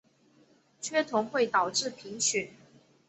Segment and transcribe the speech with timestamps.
[0.81, 2.49] 缺铜会导致贫血。